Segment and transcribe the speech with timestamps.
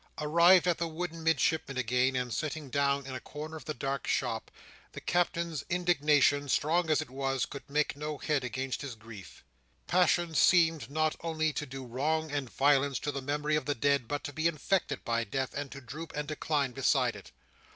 [0.17, 4.07] Arrived at the wooden Midshipman's again, and sitting down in a corner of the dark
[4.07, 4.49] shop,
[4.93, 9.43] the Captain's indignation, strong as it was, could make no head against his grief.
[9.85, 14.07] Passion seemed not only to do wrong and violence to the memory of the dead,
[14.07, 17.31] but to be infected by death, and to droop and decline beside it.